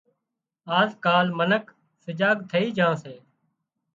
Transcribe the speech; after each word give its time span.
آز 0.77 0.89
ڪال 1.05 1.27
منک 1.37 1.65
سجاگ 2.03 2.37
ٿئي 2.49 2.67
جھان 2.77 2.93
سي 3.03 3.15